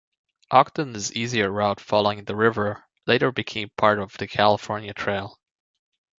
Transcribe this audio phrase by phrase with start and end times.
[0.49, 5.39] Ogden's easier route following the river later became part of the California Trail.